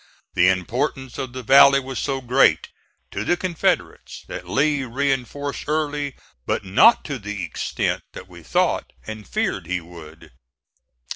[0.33, 2.69] The importance of the valley was so great
[3.11, 6.15] to the Confederates that Lee reinforced Early,
[6.47, 10.31] but not to the extent that we thought and feared he would.